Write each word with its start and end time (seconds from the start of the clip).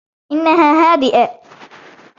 إنها 0.31 0.93
هادئة. 0.93 1.41